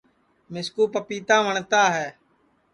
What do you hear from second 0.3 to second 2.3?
مِسکُو پَپیتا وٹؔتا ہے